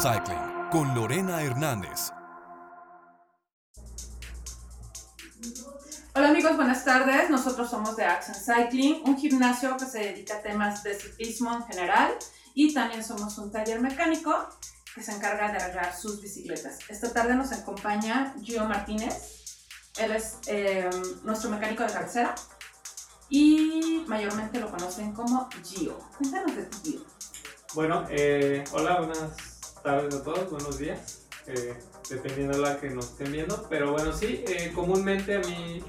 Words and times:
Cycling 0.00 0.70
con 0.70 0.94
Lorena 0.94 1.42
Hernández. 1.42 2.12
Hola 6.14 6.28
amigos, 6.28 6.54
buenas 6.54 6.84
tardes. 6.84 7.28
Nosotros 7.30 7.68
somos 7.68 7.96
de 7.96 8.04
Action 8.04 8.36
Cycling, 8.36 9.02
un 9.06 9.16
gimnasio 9.16 9.76
que 9.76 9.86
se 9.86 9.98
dedica 9.98 10.36
a 10.36 10.42
temas 10.42 10.84
de 10.84 10.94
ciclismo 10.94 11.52
en 11.52 11.64
general 11.64 12.14
y 12.54 12.72
también 12.72 13.02
somos 13.02 13.38
un 13.38 13.50
taller 13.50 13.80
mecánico 13.80 14.32
que 14.94 15.02
se 15.02 15.10
encarga 15.10 15.50
de 15.50 15.58
arreglar 15.58 15.92
sus 15.96 16.22
bicicletas. 16.22 16.78
Esta 16.88 17.12
tarde 17.12 17.34
nos 17.34 17.50
acompaña 17.50 18.34
Gio 18.40 18.66
Martínez. 18.66 19.66
Él 19.98 20.12
es 20.12 20.38
eh, 20.46 20.88
nuestro 21.24 21.50
mecánico 21.50 21.82
de 21.82 21.92
cabecera 21.92 22.36
y 23.28 24.04
mayormente 24.06 24.60
lo 24.60 24.70
conocen 24.70 25.12
como 25.12 25.48
Gio. 25.64 25.98
Cuéntanos 26.16 26.54
de 26.54 26.62
ti, 26.66 26.78
Gio. 26.84 27.00
Bueno, 27.74 28.06
eh, 28.10 28.62
hola, 28.72 29.00
buenas 29.00 29.47
tardes 29.82 30.14
a 30.14 30.22
todos, 30.22 30.50
buenos 30.50 30.78
días, 30.78 31.26
eh, 31.46 31.74
dependiendo 32.08 32.56
de 32.56 32.62
la 32.62 32.80
que 32.80 32.90
nos 32.90 33.06
estén 33.06 33.32
viendo. 33.32 33.66
Pero 33.68 33.92
bueno, 33.92 34.12
sí, 34.12 34.44
eh, 34.48 34.72
comúnmente 34.74 35.36
a 35.36 35.40
mí 35.40 35.82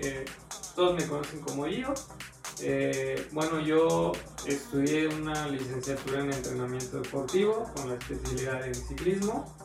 todos 0.75 0.95
me 0.95 1.07
conocen 1.07 1.41
como 1.41 1.65
Gio. 1.65 1.93
bueno, 3.31 3.59
yo 3.59 4.11
estudié 4.45 5.07
una 5.07 5.47
licenciatura 5.47 6.21
en 6.21 6.33
entrenamiento 6.33 7.01
deportivo 7.01 7.71
con 7.75 7.89
la 7.89 7.95
especialidad 7.95 8.65
en 8.65 8.75
ciclismo. 8.75 9.55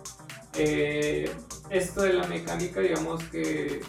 esto 1.71 2.03
de 2.03 2.13
la 2.13 2.27
mecánica, 2.27 2.81
digamos 2.81 3.23
que 3.25 3.81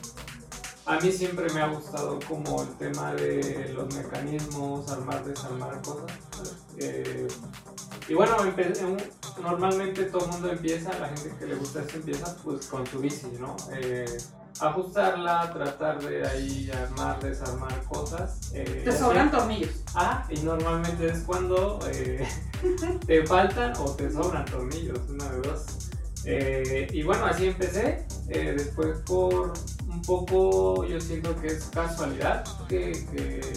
a 0.86 1.00
mí 1.00 1.12
siempre 1.12 1.52
me 1.54 1.62
ha 1.62 1.68
gustado 1.68 2.20
como 2.28 2.62
el 2.62 2.70
tema 2.78 3.14
de 3.14 3.74
los 3.74 3.94
mecanismos, 3.96 4.90
armar, 4.92 5.24
desarmar 5.26 5.82
cosas. 5.82 6.12
Y 8.08 8.14
bueno, 8.14 8.38
normalmente 9.42 10.04
todo 10.06 10.26
el 10.26 10.32
mundo 10.32 10.52
empieza, 10.52 10.98
la 11.00 11.08
gente 11.08 11.34
que 11.40 11.48
le 11.48 11.56
gusta 11.56 11.82
esto 11.82 11.98
empieza 11.98 12.38
pues 12.44 12.68
con 12.68 12.86
su 12.86 13.00
bici, 13.00 13.28
¿no? 13.40 13.56
Eh, 13.74 14.06
ajustarla, 14.60 15.52
tratar 15.52 16.02
de 16.04 16.26
ahí 16.26 16.70
armar, 16.72 17.20
desarmar 17.20 17.84
cosas. 17.86 18.52
Eh, 18.54 18.84
te 18.86 18.92
sobran 18.92 19.32
tornillos. 19.32 19.72
Ah, 19.96 20.28
y 20.30 20.40
normalmente 20.42 21.08
es 21.08 21.20
cuando 21.22 21.80
eh, 21.92 22.28
te 23.08 23.26
faltan 23.26 23.74
o 23.80 23.90
te 23.92 24.12
sobran 24.12 24.46
tornillos, 24.46 25.00
una 25.10 25.30
de 25.30 25.42
dos. 25.42 25.66
y 26.94 27.04
bueno, 27.04 27.26
así 27.26 27.48
empecé. 27.48 28.06
después 28.28 29.00
por 29.00 29.54
un 29.96 30.02
poco, 30.02 30.86
yo 30.86 31.00
siento 31.00 31.36
que 31.36 31.48
es 31.48 31.66
casualidad 31.66 32.44
que, 32.68 32.92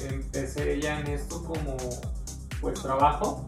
empecé 0.08 0.80
ya 0.80 1.00
en 1.00 1.08
esto 1.08 1.42
como 1.44 1.76
pues 2.60 2.80
trabajo. 2.80 3.44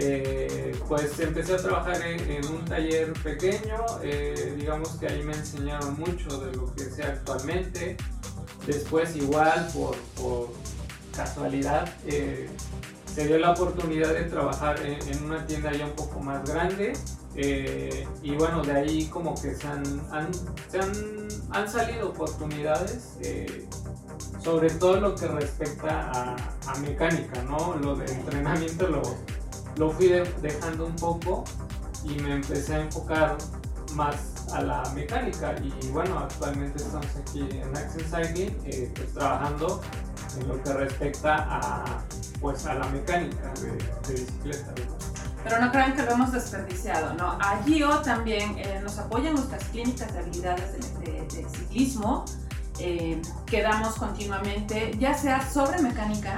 Eh, 0.00 0.78
pues 0.86 1.18
empecé 1.18 1.54
a 1.54 1.56
trabajar 1.56 2.00
en, 2.02 2.44
un 2.46 2.64
taller 2.64 3.12
pequeño, 3.14 3.84
eh, 4.02 4.54
digamos 4.56 4.90
que 4.90 5.08
ahí 5.08 5.24
me 5.24 5.32
enseñaron 5.32 5.98
mucho 5.98 6.38
de 6.40 6.54
lo 6.54 6.72
que 6.74 6.84
sé 6.84 7.02
actualmente. 7.02 7.96
Después 8.64 9.16
igual 9.16 9.68
por, 9.74 9.96
por 10.14 10.50
casualidad 11.16 11.88
eh, 12.06 12.48
se 13.12 13.26
dio 13.26 13.38
la 13.38 13.50
oportunidad 13.52 14.14
de 14.14 14.24
trabajar 14.24 14.80
en, 14.84 15.24
una 15.24 15.44
tienda 15.46 15.72
ya 15.72 15.86
un 15.86 15.96
poco 15.96 16.20
más 16.20 16.48
grande 16.48 16.92
y 17.40 18.34
bueno, 18.36 18.62
de 18.62 18.72
ahí 18.72 19.06
como 19.06 19.34
que 19.34 19.54
se 19.54 19.66
han, 19.66 19.84
se 20.70 20.78
han, 20.80 21.28
han 21.50 21.68
salido 21.68 22.10
oportunidades 22.10 23.16
sobre 24.42 24.70
todo 24.70 25.00
lo 25.00 25.14
que 25.14 25.26
respecta 25.26 26.10
a, 26.10 26.36
a, 26.66 26.78
mecánica, 26.78 27.42
¿no? 27.42 27.76
Lo 27.76 27.94
de 27.96 28.10
entrenamiento 28.10 28.88
lo, 28.88 29.02
lo 29.76 29.90
fui 29.90 30.08
dejando 30.40 30.86
un 30.86 30.96
poco 30.96 31.44
y 32.04 32.20
me 32.20 32.34
empecé 32.34 32.76
a 32.76 32.80
enfocar 32.80 33.36
más 33.94 34.16
a 34.52 34.62
la 34.62 34.82
mecánica 34.94 35.54
y 35.62 35.88
bueno, 35.88 36.18
actualmente 36.18 36.82
estamos 36.82 37.06
aquí 37.16 37.40
en 37.40 37.76
Action 37.76 38.04
Cycling 38.04 38.56
eh, 38.64 38.90
pues, 38.94 39.12
trabajando 39.12 39.80
en 40.40 40.48
lo 40.48 40.62
que 40.62 40.72
respecta 40.72 41.46
a, 41.48 42.04
pues, 42.40 42.64
a 42.66 42.74
la 42.74 42.88
mecánica 42.88 43.52
de, 43.60 44.12
bicicleta. 44.12 44.74
Pero 45.48 45.62
no 45.62 45.72
crean 45.72 45.94
que 45.94 46.02
lo 46.02 46.12
hemos 46.12 46.32
desperdiciado, 46.32 47.14
¿no? 47.14 47.38
A 47.40 47.62
Gio 47.64 48.00
también 48.00 48.58
eh, 48.58 48.80
nos 48.82 48.98
apoyan 48.98 49.34
nuestras 49.34 49.64
clínicas 49.64 50.12
de 50.12 50.18
habilidades 50.18 50.72
de, 50.72 51.46
ciclismo 51.48 52.24
eh, 52.78 53.22
que 53.46 53.62
damos 53.62 53.94
continuamente, 53.94 54.92
ya 54.98 55.14
sea 55.14 55.48
sobre 55.48 55.80
mecánica 55.80 56.36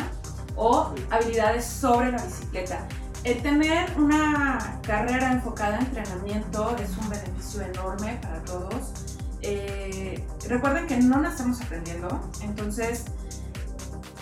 o 0.55 0.95
habilidades 1.11 1.65
sobre 1.65 2.13
la 2.13 2.23
bicicleta. 2.23 2.87
El 3.25 3.43
tener 3.43 3.91
una 3.99 4.81
carrera 4.83 5.33
enfocada 5.33 5.79
en 5.79 5.87
entrenamiento 5.87 6.77
es 6.77 6.97
un 6.97 7.09
beneficio 7.09 7.63
enorme 7.63 8.19
para 8.23 8.43
todos. 8.45 8.93
Eh, 9.43 10.25
recuerden 10.49 10.87
que 10.87 10.99
no 10.99 11.21
nacemos 11.21 11.61
aprendiendo, 11.61 12.21
entonces 12.43 13.05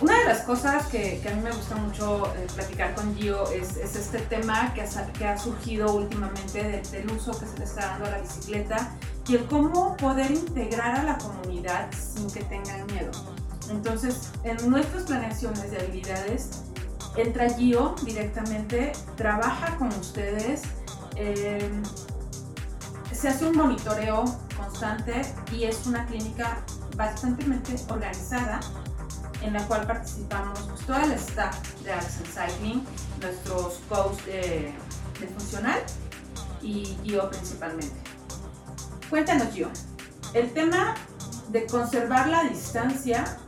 una 0.01 0.17
de 0.17 0.25
las 0.25 0.41
cosas 0.43 0.87
que, 0.87 1.21
a 1.29 1.35
mí 1.35 1.41
me 1.41 1.51
gusta 1.51 1.75
mucho 1.75 2.33
eh, 2.35 2.47
platicar 2.55 2.95
con 2.95 3.13
Gio 3.15 3.49
es, 3.51 3.75
este 3.75 4.19
tema 4.19 4.73
que 4.73 4.81
ha, 5.25 5.37
surgido 5.37 5.93
últimamente 5.93 6.81
del 6.91 7.11
uso 7.11 7.37
que 7.37 7.45
se 7.45 7.57
le 7.57 7.65
está 7.65 7.87
dando 7.87 8.05
a 8.05 8.11
la 8.11 8.19
bicicleta 8.19 8.91
y 9.27 9.35
el 9.35 9.45
cómo 9.45 9.97
poder 9.97 10.31
integrar 10.31 10.99
a 10.99 11.03
la 11.03 11.17
comunidad 11.17 11.89
sin 11.91 12.31
que 12.31 12.43
tengan 12.45 12.85
miedo. 12.87 13.11
Entonces, 13.69 14.31
en 14.43 14.69
nuestras 14.69 15.03
planeaciones 15.03 15.69
de 15.69 15.79
habilidades, 15.79 16.63
entra 17.17 17.49
Gio 17.49 17.95
directamente, 18.05 18.93
trabaja 19.17 19.75
con 19.75 19.89
ustedes, 19.89 20.61
em, 21.15 21.83
se 23.11 23.27
hace 23.27 23.45
un 23.47 23.57
monitoreo 23.57 24.23
constante 24.55 25.21
y 25.51 25.65
es 25.65 25.85
una 25.85 26.05
clínica 26.05 26.63
bastante 26.95 27.45
organizada 27.89 28.59
en 29.41 29.53
la 29.53 29.65
cual 29.67 29.85
participamos 29.85 30.59
pues, 30.59 30.85
todo 30.85 30.97
el 30.97 31.11
staff 31.13 31.55
de 31.83 31.93
Accent 31.93 32.27
Cycling, 32.27 32.83
nuestros 33.21 33.79
coaches 33.89 34.25
de, 34.25 34.73
funcional 35.37 35.81
y 36.61 36.97
Gio 37.03 37.29
principalmente. 37.29 37.95
Cuéntanos 39.09 39.53
Gio, 39.53 39.69
el 40.33 40.51
tema 40.53 40.95
de 41.49 41.65
conservar 41.65 42.27
la 42.27 42.43
distancia 42.43 43.39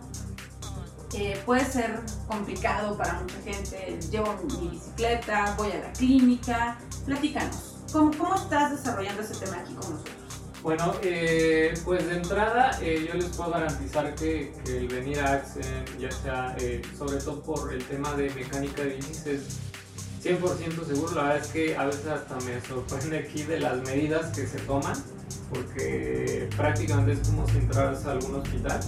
puede 1.45 1.65
ser 1.65 1.99
complicado 2.27 2.97
para 2.97 3.13
mucha 3.19 3.41
gente. 3.43 3.99
Llevo 4.09 4.33
mi 4.59 4.69
bicicleta, 4.69 5.55
voy 5.57 5.71
a 5.71 5.79
la 5.79 5.93
clínica. 5.93 6.77
Platícanos, 7.05 7.75
¿cómo, 7.91 8.11
cómo 8.17 8.35
estás 8.35 8.71
desarrollando 8.71 9.21
ese 9.21 9.35
tema 9.35 9.57
aquí 9.57 9.73
con 9.73 9.91
nosotros? 9.91 10.20
Bueno, 10.61 10.93
eh, 11.01 11.73
pues 11.83 12.07
de 12.07 12.17
entrada 12.17 12.79
eh, 12.81 13.07
yo 13.07 13.15
les 13.15 13.25
puedo 13.35 13.49
garantizar 13.49 14.13
que, 14.13 14.53
el 14.67 14.87
venir 14.87 15.19
a 15.19 15.33
Accent, 15.33 15.99
ya 15.99 16.11
sea 16.11 16.55
eh, 16.59 16.81
sobre 16.97 17.17
todo 17.17 17.41
por 17.41 17.73
el 17.73 17.83
tema 17.85 18.13
de 18.13 18.29
mecánica 18.31 18.83
de 18.83 18.95
bicis, 18.95 19.25
es 19.25 19.41
100% 20.23 20.85
seguro. 20.85 21.15
La 21.15 21.23
verdad 21.23 21.37
es 21.37 21.47
que 21.47 21.75
a 21.75 21.85
veces 21.85 22.05
hasta 22.05 22.35
me 22.41 22.61
sorprende 22.61 23.17
aquí 23.17 23.41
de 23.43 23.59
las 23.59 23.81
medidas 23.81 24.35
que 24.35 24.45
se 24.45 24.59
toman, 24.59 24.95
porque 25.49 26.47
prácticamente 26.55 27.13
es 27.13 27.27
como 27.27 27.47
si 27.47 27.57
entraras 27.57 28.05
a 28.05 28.11
algún 28.11 28.35
hospital. 28.35 28.79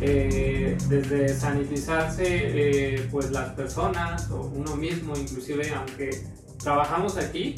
Eh, 0.00 0.76
desde 0.88 1.28
sanitizarse 1.28 2.24
eh, 2.26 3.08
pues 3.10 3.30
las 3.30 3.54
personas 3.54 4.30
o 4.30 4.42
uno 4.54 4.76
mismo 4.76 5.16
inclusive 5.16 5.72
aunque 5.74 6.22
trabajamos 6.62 7.16
aquí 7.16 7.54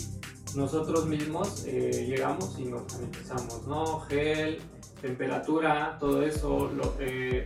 nosotros 0.55 1.07
mismos 1.07 1.65
eh, 1.67 2.07
llegamos 2.09 2.59
y 2.59 2.65
nos 2.65 2.91
sanitizamos 2.91 3.67
no 3.67 4.01
gel 4.01 4.59
temperatura 5.01 5.97
todo 6.01 6.23
eso 6.23 6.71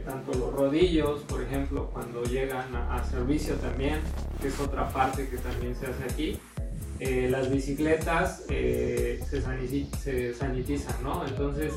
tanto 0.06 0.32
los 0.38 0.53
rodillos 0.55 1.21
por 1.23 1.43
ejemplo 1.43 1.91
cuando 1.93 2.23
llegan 2.25 2.75
a, 2.75 3.05
servicio 3.05 3.55
también 3.56 4.00
que 4.41 4.49
es 4.49 4.59
otra 4.59 4.88
parte 4.88 5.29
que 5.29 5.37
también 5.37 5.75
se 5.77 5.87
hace 5.87 6.05
aquí 6.05 6.41
las 7.29 7.50
bicicletas 7.50 8.44
se, 8.47 9.21
se 9.27 10.32
sanitizan 10.32 11.03
no 11.03 11.27
entonces 11.27 11.75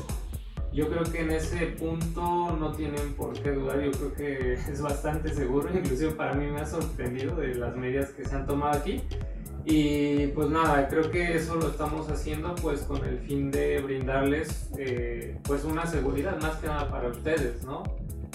yo 0.76 0.90
creo 0.90 1.04
que 1.10 1.20
en 1.20 1.30
ese 1.30 1.68
punto 1.68 2.54
no 2.60 2.72
tienen 2.72 3.14
por 3.14 3.32
qué 3.32 3.50
dudar, 3.52 3.80
yo 3.80 3.90
creo 3.92 4.12
que 4.12 4.52
es 4.70 4.82
bastante 4.82 5.32
seguro, 5.34 5.70
inclusive 5.74 6.12
para 6.12 6.34
mí 6.34 6.46
me 6.46 6.60
ha 6.60 6.66
sorprendido 6.66 7.34
de 7.36 7.54
las 7.54 7.74
medidas 7.74 8.10
que 8.10 8.26
se 8.26 8.34
han 8.36 8.46
tomado 8.46 8.78
aquí. 8.78 9.02
Y 9.66 10.28
pues 10.28 10.48
nada, 10.48 10.86
creo 10.88 11.10
que 11.10 11.36
eso 11.36 11.56
lo 11.56 11.68
estamos 11.68 12.08
haciendo 12.08 12.54
pues 12.54 12.82
con 12.82 13.04
el 13.04 13.18
fin 13.18 13.50
de 13.50 13.80
brindarles 13.80 14.70
eh, 14.78 15.36
pues 15.42 15.64
una 15.64 15.84
seguridad 15.86 16.40
más 16.40 16.56
que 16.56 16.68
nada 16.68 16.88
para 16.88 17.08
ustedes, 17.08 17.64
¿no? 17.64 17.82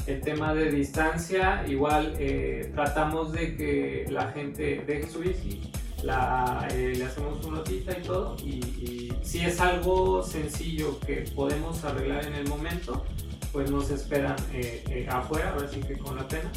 El 0.06 0.20
tema 0.22 0.54
de 0.54 0.72
distancia, 0.72 1.64
igual 1.68 2.16
eh, 2.20 2.70
tratamos 2.76 3.32
de 3.32 3.56
que 3.56 4.06
la 4.10 4.28
gente 4.34 4.84
deje 4.86 5.08
su 5.08 5.20
bici 5.20 5.72
la, 6.04 6.68
eh, 6.72 6.94
le 6.96 7.06
hacemos 7.06 7.46
una 7.46 7.58
notita 7.58 7.98
y 7.98 8.02
todo. 8.02 8.36
Y, 8.44 9.12
si 9.24 9.40
es 9.40 9.62
algo 9.62 10.24
sencillo 10.24 11.00
que 11.00 11.24
podemos 11.36 11.84
arreglar 11.86 12.26
en 12.26 12.34
el 12.34 12.48
momento, 12.48 13.06
pues 13.52 13.70
nos 13.70 13.90
esperan 13.92 14.36
eh, 14.54 14.84
eh, 14.90 15.08
afuera, 15.10 15.52
ahora 15.52 15.68
sí 15.70 15.80
que 15.80 15.98
con 15.98 16.16
la 16.16 16.28
pena. 16.28 16.52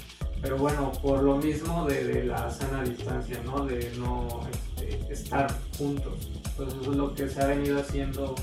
Pero 0.44 0.58
bueno, 0.58 0.92
por 1.00 1.22
lo 1.22 1.36
mismo 1.36 1.86
de, 1.86 2.24
la 2.24 2.50
sana 2.50 2.82
distancia, 2.82 3.40
¿no? 3.46 3.64
De 3.64 3.90
no 3.96 4.42
este, 4.52 5.10
estar 5.10 5.50
juntos. 5.78 6.28
Pues 6.54 6.68
eso 6.68 6.82
es 6.82 6.96
lo 6.98 7.14
que 7.14 7.30
se 7.30 7.40
ha 7.40 7.46
venido 7.46 7.80
haciendo 7.80 8.34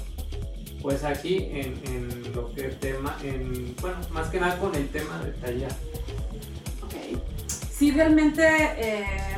pues 0.81 1.03
aquí 1.03 1.47
en, 1.51 2.33
lo 2.33 2.51
que 2.55 2.69
tema, 2.69 3.15
en, 3.21 3.75
bueno, 3.79 3.97
más 4.09 4.29
que 4.29 4.39
nada 4.39 4.57
con 4.57 4.73
el 4.73 4.89
tema 4.89 5.19
de 5.19 5.31
taller. 5.33 5.71
Ok. 6.81 7.21
Sí, 7.47 7.91
realmente 7.91 8.47
eh, 8.47 9.37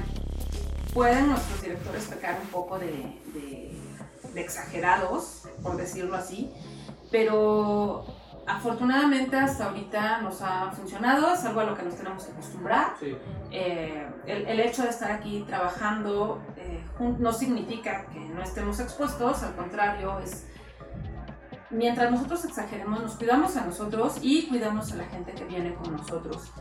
pueden 0.94 1.28
nuestros 1.28 1.62
directores 1.64 2.06
pecar 2.06 2.40
un 2.42 2.48
poco 2.48 2.80
de, 2.80 2.88
de 4.34 4.42
exagerados, 4.42 5.42
por 5.62 5.76
decirlo 5.76 6.16
así, 6.16 6.50
pero 7.12 8.06
afortunadamente 8.46 9.38
hasta 9.38 9.66
ahorita 9.66 10.22
nos 10.22 10.42
ha 10.42 10.72
funcionado, 10.72 11.34
es 11.34 11.44
algo 11.46 11.62
a 11.62 11.64
lo 11.66 11.76
que 11.76 11.84
nos 11.84 11.96
tenemos 11.96 12.24
que 12.26 12.32
acostumbrar. 12.32 12.96
Eh, 13.52 14.08
el, 14.26 14.60
hecho 14.60 14.84
de 14.84 14.90
estar 14.90 15.12
aquí 15.12 15.44
trabajando 15.48 16.42
eh, 16.58 16.84
no 17.20 17.32
significa 17.32 18.06
que 18.08 18.20
no 18.20 18.42
estemos 18.42 18.80
expuestos, 18.80 19.44
al 19.44 19.56
contrario, 19.56 20.20
es 20.20 20.46
mientras 21.70 22.12
nosotros 22.12 22.46
exageremos, 22.46 23.02
nos 23.02 23.16
cuidamos 23.16 23.56
a 23.58 23.66
nosotros 23.66 24.18
y 24.22 24.48
cuidamos 24.48 24.92
a 24.92 24.96
la 24.96 25.06
gente 25.06 25.34
que 25.34 25.44
viene 25.46 25.74
con 25.76 25.94
nosotros. 25.98 26.52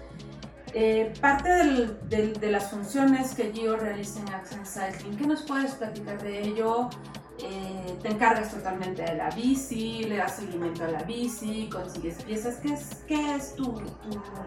Eh, 0.74 1.12
parte 1.20 1.50
de 1.50 2.50
las 2.50 2.70
funciones 2.70 3.34
que 3.34 3.52
Gio 3.52 3.76
realiza 3.76 4.20
en 4.20 4.28
Accent 4.30 4.66
Cycling, 4.66 5.18
¿qué 5.18 5.26
nos 5.26 5.42
puedes 5.42 5.74
platicar 5.74 6.22
de 6.22 6.42
ello? 6.42 6.88
Eh, 7.40 7.96
te 8.02 8.08
encargas 8.08 8.52
totalmente 8.52 9.02
de 9.02 9.14
la 9.14 9.30
bici, 9.30 10.04
le 10.04 10.16
das 10.16 10.36
seguimiento 10.36 10.84
a 10.84 10.88
la 10.88 11.02
bici, 11.02 11.68
consigues 11.70 12.22
piezas. 12.22 12.56
¿Qué 12.56 12.72
es, 12.74 13.04
qué 13.06 13.34
es 13.34 13.54
tu, 13.56 13.80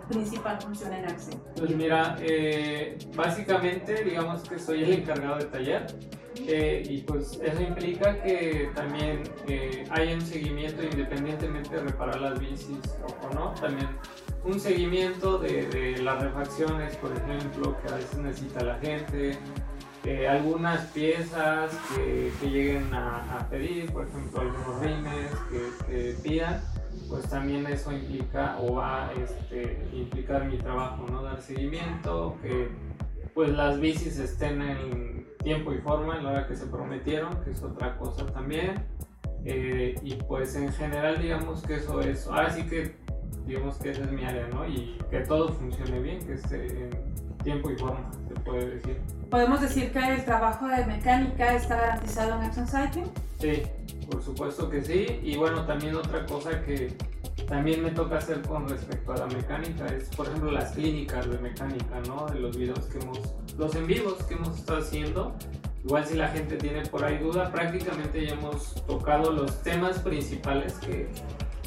principal 0.07 0.61
función 0.61 0.93
en 0.93 1.05
Axel? 1.05 1.35
Pues 1.55 1.75
mira, 1.75 2.15
eh, 2.21 2.97
básicamente 3.15 4.03
digamos 4.03 4.43
que 4.47 4.59
soy 4.59 4.83
el 4.83 4.93
encargado 4.93 5.37
de 5.37 5.45
taller 5.45 5.87
eh, 6.47 6.83
y 6.87 7.01
pues 7.01 7.39
eso 7.43 7.61
implica 7.61 8.21
que 8.21 8.69
también 8.75 9.23
hay 9.89 10.13
un 10.13 10.21
seguimiento 10.21 10.83
independientemente 10.83 11.75
de 11.75 11.81
reparar 11.81 12.21
las 12.21 12.39
bicis 12.39 12.77
o 13.23 13.33
no, 13.33 13.53
también 13.55 13.89
un 14.43 14.59
seguimiento 14.59 15.39
de, 15.39 15.65
de 15.67 16.03
las 16.03 16.21
refacciones, 16.21 16.95
por 16.97 17.11
ejemplo, 17.11 17.75
que 17.81 17.91
a 17.91 17.95
veces 17.95 18.17
necesita 18.19 18.63
la 18.63 18.77
gente, 18.79 19.37
eh, 20.05 20.27
algunas 20.27 20.81
piezas 20.91 21.75
que, 21.95 22.31
lleguen 22.47 22.93
a, 22.93 23.47
pedir, 23.49 23.91
por 23.91 24.07
ejemplo 24.07 24.41
algunos 24.41 24.79
rines 24.79 25.31
que, 25.89 26.15
pidan, 26.21 26.61
pues 27.09 27.27
también 27.27 27.65
eso 27.65 27.91
implica 27.91 28.57
o 28.59 28.75
va 28.75 29.07
a 29.07 29.13
este, 29.13 29.87
implicar 29.93 30.45
mi 30.45 30.57
trabajo, 30.57 31.07
¿no? 31.11 31.23
Dar 31.23 31.41
seguimiento, 31.41 32.37
que 32.43 32.69
pues 33.33 33.49
las 33.49 33.79
bicis 33.79 34.19
estén 34.19 34.61
en 34.61 35.27
tiempo 35.43 35.73
y 35.73 35.79
forma 35.79 36.17
en 36.17 36.23
la 36.23 36.31
hora 36.31 36.47
que 36.47 36.55
se 36.55 36.67
prometieron, 36.67 37.43
que 37.43 37.51
es 37.51 37.63
otra 37.63 37.97
cosa 37.97 38.27
también. 38.27 38.85
Eh, 39.43 39.95
y 40.03 40.15
pues 40.15 40.55
en 40.55 40.71
general 40.71 41.19
digamos 41.19 41.63
que 41.63 41.75
eso 41.75 41.99
es, 42.01 42.27
ahora 42.27 42.51
sí 42.51 42.63
que 42.63 42.95
digamos 43.45 43.77
que 43.77 43.89
esa 43.89 44.03
es 44.03 44.11
mi 44.11 44.23
área, 44.23 44.47
¿no? 44.49 44.67
Y 44.67 44.99
que 45.09 45.21
todo 45.21 45.49
funcione 45.49 45.99
bien, 45.99 46.19
que 46.19 46.33
esté 46.33 46.65
en 46.65 46.89
tiempo 47.43 47.71
y 47.71 47.77
forma, 47.77 48.11
se 48.27 48.33
puede 48.41 48.75
decir 48.75 48.97
podemos 49.35 49.59
decir 49.59 49.91
que 49.91 49.99
el 49.99 50.23
trabajo 50.23 50.65
de 50.65 50.85
mecánica 50.85 51.55
está 51.55 51.75
garantizado 51.75 52.35
en 52.35 52.43
Action 52.43 52.65
Cycling. 52.65 53.11
Sí, 53.37 53.63
por 54.09 54.23
supuesto 54.23 54.69
que 54.69 54.81
sí. 54.81 55.19
Y 55.23 55.35
bueno, 55.35 55.65
también 55.65 55.93
otra 55.93 56.25
cosa 56.25 56.63
que 56.63 56.95
también 57.45 57.83
me 57.83 57.91
toca 57.91 58.19
hacer 58.19 58.41
con 58.43 58.69
respecto 58.69 59.11
a 59.11 59.17
la 59.17 59.25
mecánica 59.25 59.87
es, 59.87 60.07
por 60.15 60.27
ejemplo, 60.27 60.51
las 60.51 60.71
clínicas 60.71 61.29
de 61.29 61.37
mecánica, 61.39 61.99
¿no? 62.07 62.27
De 62.27 62.39
los 62.39 62.57
videos 62.57 62.85
que 62.85 62.99
hemos, 62.99 63.19
los 63.57 63.75
en 63.75 63.87
vivos 63.87 64.23
que 64.23 64.35
hemos 64.35 64.57
estado 64.57 64.79
haciendo. 64.79 65.35
Igual 65.83 66.05
si 66.05 66.13
la 66.13 66.29
gente 66.29 66.55
tiene 66.55 66.83
por 66.83 67.03
ahí 67.03 67.17
duda, 67.17 67.51
prácticamente 67.51 68.25
ya 68.25 68.35
hemos 68.35 68.85
tocado 68.85 69.33
los 69.33 69.61
temas 69.63 69.99
principales 69.99 70.75
que, 70.75 71.09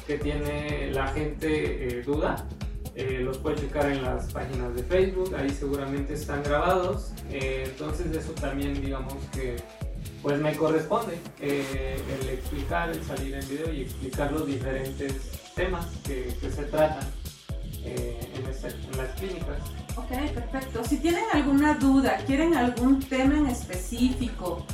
que 0.06 0.16
tiene 0.16 0.90
la 0.90 1.08
gente 1.08 1.98
eh, 1.98 2.02
duda 2.02 2.46
eh, 2.98 3.20
los 3.20 3.38
puede 3.38 3.54
checar 3.60 3.92
en 3.92 4.02
las 4.02 4.32
páginas 4.32 4.74
de 4.74 4.82
Facebook, 4.82 5.32
ahí 5.36 5.50
seguramente 5.50 6.14
están 6.14 6.42
grabados. 6.42 7.12
Eh, 7.30 7.62
entonces 7.68 8.10
eso 8.10 8.32
también 8.32 8.74
digamos 8.74 9.14
que 9.32 9.54
pues 10.20 10.40
me 10.40 10.56
corresponde 10.56 11.16
eh, 11.40 11.96
el 12.20 12.28
explicar, 12.30 12.90
el 12.90 13.00
salir 13.04 13.34
en 13.34 13.48
video 13.48 13.72
y 13.72 13.82
explicar 13.82 14.32
los 14.32 14.48
diferentes 14.48 15.14
temas 15.54 15.86
que, 16.04 16.36
se 16.40 16.64
tratan 16.64 17.08
en, 17.84 18.44
las 18.96 19.12
clínicas. 19.12 19.58
Ok, 19.94 20.32
perfecto. 20.34 20.82
Si 20.82 20.96
tienen 20.96 21.22
alguna 21.32 21.74
duda, 21.74 22.16
quieren 22.26 22.56
algún 22.56 22.98
tema 22.98 23.38
en 23.38 23.46
específico, 23.46 24.66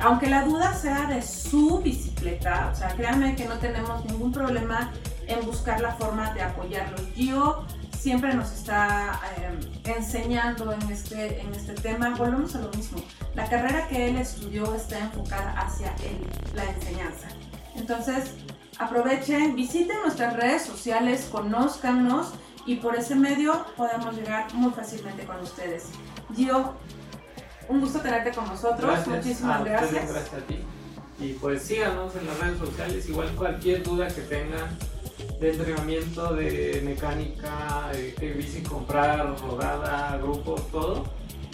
aunque 0.00 0.28
la 0.28 0.44
duda 0.44 0.74
sea 0.74 1.06
de 1.06 1.22
su 1.22 1.80
bicicleta, 1.80 2.70
o 2.72 2.76
sea, 2.76 2.90
créanme 2.90 3.34
que 3.34 3.46
no 3.46 3.58
tenemos 3.58 4.04
ningún 4.04 4.30
problema 4.30 4.92
en 5.28 5.44
buscar 5.46 5.80
la 5.80 5.94
forma 5.94 6.32
de 6.34 6.42
apoyarlos. 6.42 7.00
Gio 7.14 7.64
siempre 7.98 8.32
nos 8.34 8.52
está 8.52 9.20
eh, 9.36 9.92
enseñando 9.96 10.72
en 10.72 10.82
este, 10.90 11.40
en 11.40 11.52
este 11.54 11.74
tema. 11.74 12.10
Volvemos 12.16 12.54
a 12.54 12.60
lo 12.60 12.70
mismo. 12.70 12.98
La 13.34 13.48
carrera 13.48 13.86
que 13.88 14.08
él 14.08 14.16
estudió 14.16 14.74
está 14.74 14.98
enfocada 14.98 15.52
hacia 15.52 15.94
él, 15.96 16.18
la 16.54 16.64
enseñanza. 16.64 17.28
Entonces, 17.76 18.32
aprovechen, 18.78 19.54
visiten 19.54 19.96
nuestras 20.02 20.34
redes 20.36 20.62
sociales, 20.62 21.28
conózcanos 21.30 22.32
y 22.66 22.76
por 22.76 22.96
ese 22.96 23.14
medio 23.14 23.64
podemos 23.76 24.16
llegar 24.16 24.52
muy 24.54 24.72
fácilmente 24.72 25.24
con 25.24 25.40
ustedes. 25.40 25.86
Gio, 26.34 26.74
un 27.68 27.80
gusto 27.80 28.00
tenerte 28.00 28.32
con 28.32 28.46
nosotros. 28.46 29.06
Muchísimas 29.06 29.64
gracias. 29.64 30.10
Gracias 30.10 30.34
a 30.34 30.46
ti. 30.46 30.58
Y 31.20 31.32
pues 31.34 31.62
síganos 31.62 32.14
en 32.14 32.26
las 32.26 32.38
redes 32.38 32.58
sociales, 32.58 33.08
igual 33.08 33.28
cualquier 33.34 33.82
duda 33.82 34.06
que 34.06 34.20
tengan 34.22 34.68
de 35.40 35.50
entrenamiento, 35.50 36.34
de 36.34 36.82
mecánica, 36.84 37.90
bici 38.20 38.62
comprar, 38.62 39.36
rodada, 39.40 40.18
grupos, 40.18 40.66
todo, 40.70 41.04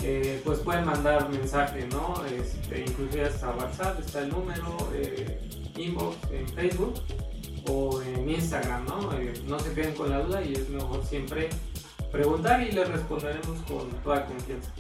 eh, 0.03 0.41
pues 0.45 0.59
pueden 0.61 0.85
mandar 0.87 1.29
mensaje, 1.31 1.87
¿no? 1.89 2.15
Este, 2.27 2.81
inclusive 2.81 3.27
hasta 3.27 3.51
WhatsApp 3.51 4.01
está 4.01 4.21
el 4.21 4.31
número, 4.31 4.91
eh, 4.95 5.39
inbox 5.77 6.17
en 6.31 6.49
Facebook 6.49 6.95
o 7.69 8.01
en 8.03 8.29
Instagram, 8.29 8.87
¿no? 8.87 9.13
Eh, 9.19 9.33
no 9.47 9.59
se 9.59 9.73
queden 9.73 9.95
con 9.95 10.11
la 10.11 10.21
duda 10.21 10.43
y 10.43 10.55
es 10.55 10.69
mejor 10.69 11.05
siempre 11.05 11.49
preguntar 12.11 12.63
y 12.63 12.73
les 12.73 12.89
responderemos 12.89 13.59
con 13.63 13.91
toda 14.03 14.25
confianza. 14.27 14.73